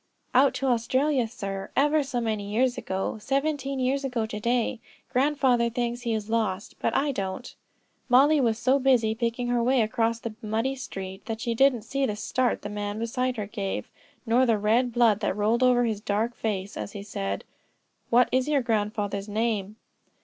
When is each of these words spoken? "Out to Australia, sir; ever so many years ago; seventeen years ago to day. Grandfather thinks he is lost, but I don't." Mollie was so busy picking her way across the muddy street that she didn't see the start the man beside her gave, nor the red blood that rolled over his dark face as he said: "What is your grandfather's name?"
"Out 0.33 0.55
to 0.55 0.65
Australia, 0.65 1.27
sir; 1.27 1.69
ever 1.75 2.01
so 2.01 2.19
many 2.19 2.49
years 2.51 2.75
ago; 2.75 3.19
seventeen 3.19 3.77
years 3.77 4.03
ago 4.03 4.25
to 4.25 4.39
day. 4.39 4.79
Grandfather 5.13 5.69
thinks 5.69 6.01
he 6.01 6.13
is 6.15 6.27
lost, 6.27 6.73
but 6.79 6.95
I 6.97 7.11
don't." 7.11 7.53
Mollie 8.09 8.41
was 8.41 8.57
so 8.57 8.79
busy 8.79 9.13
picking 9.13 9.49
her 9.49 9.61
way 9.61 9.79
across 9.81 10.17
the 10.19 10.33
muddy 10.41 10.73
street 10.73 11.27
that 11.27 11.39
she 11.39 11.53
didn't 11.53 11.83
see 11.83 12.03
the 12.07 12.15
start 12.15 12.63
the 12.63 12.67
man 12.69 12.97
beside 12.97 13.37
her 13.37 13.45
gave, 13.45 13.91
nor 14.25 14.47
the 14.47 14.57
red 14.57 14.91
blood 14.91 15.19
that 15.19 15.37
rolled 15.37 15.61
over 15.61 15.85
his 15.85 16.01
dark 16.01 16.33
face 16.35 16.75
as 16.77 16.93
he 16.93 17.03
said: 17.03 17.43
"What 18.09 18.27
is 18.31 18.47
your 18.47 18.63
grandfather's 18.63 19.29
name?" 19.29 19.75